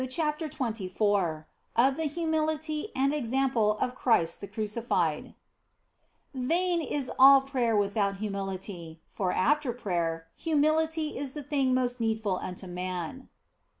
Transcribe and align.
CHAPTER 0.09 0.47
XXIV 0.49 1.45
OF 1.75 1.95
THE 1.95 2.05
HUMILITY 2.07 2.87
AND 2.95 3.13
EXAMPLE 3.13 3.77
OF 3.77 3.93
CHRIST 3.93 4.41
THE 4.41 4.47
CRUCIFIED 4.47 5.35
VAIN 6.33 6.81
is 6.81 7.11
all 7.19 7.41
prayer 7.41 7.75
without 7.77 8.15
humility; 8.15 8.99
for, 9.11 9.31
after 9.31 9.71
prayer, 9.71 10.25
humility 10.35 11.19
is 11.19 11.33
the 11.35 11.43
thing 11.43 11.75
most 11.75 11.99
needful 11.99 12.37
unto 12.37 12.65
man. 12.65 13.29